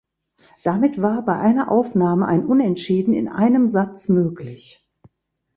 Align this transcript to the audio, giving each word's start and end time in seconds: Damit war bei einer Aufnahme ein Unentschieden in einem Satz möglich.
Damit 0.63 0.99
war 1.03 1.23
bei 1.25 1.37
einer 1.37 1.69
Aufnahme 1.69 2.25
ein 2.25 2.43
Unentschieden 2.43 3.13
in 3.13 3.27
einem 3.29 3.67
Satz 3.67 4.09
möglich. 4.09 4.83